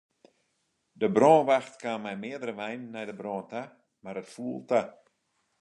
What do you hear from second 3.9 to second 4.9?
mar it foel ta.